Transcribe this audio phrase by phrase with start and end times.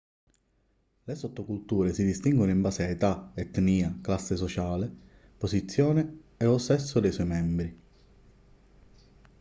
[1.05, 4.91] le sottoculture si distinguono in base a età etnia classe sociale
[5.37, 7.81] posizione e/o sesso dei suoi membri